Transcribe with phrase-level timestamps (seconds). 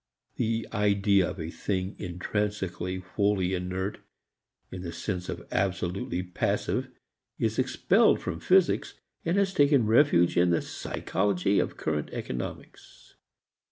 [0.37, 3.99] The idea of a thing intrinsically wholly inert
[4.71, 6.89] in the sense of absolutely passive
[7.37, 13.13] is expelled from physics and has taken refuge in the psychology of current economics.